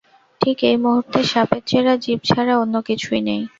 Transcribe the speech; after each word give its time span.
ঠিক 0.41 0.57
এই 0.63 0.77
মুহূর্তে 0.83 1.19
সাপের 1.31 1.61
চেরা 1.69 1.93
জিব 2.03 2.19
ছাড়া 2.29 2.53
অন্য 2.63 2.75
কিছুই 2.89 3.21
নেই। 3.27 3.41